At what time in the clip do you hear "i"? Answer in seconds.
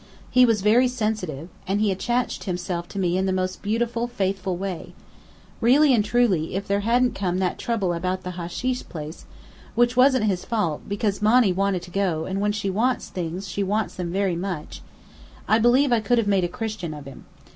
15.47-15.59, 15.91-15.99